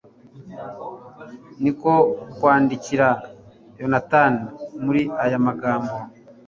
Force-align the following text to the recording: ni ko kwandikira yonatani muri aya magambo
ni 1.61 1.71
ko 1.79 1.93
kwandikira 2.35 3.07
yonatani 3.79 4.39
muri 4.83 5.01
aya 5.23 5.39
magambo 5.47 5.93